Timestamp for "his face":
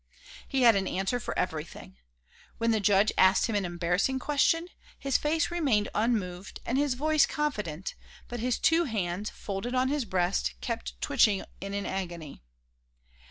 4.97-5.51